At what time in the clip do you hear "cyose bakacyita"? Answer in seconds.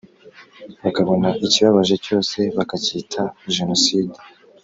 2.05-3.21